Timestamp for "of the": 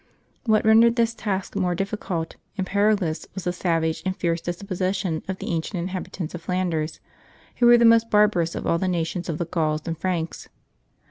5.27-5.51, 9.29-9.45